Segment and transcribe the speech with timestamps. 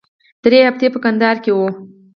[0.43, 1.67] درې هفتې په کندهار کښې وو.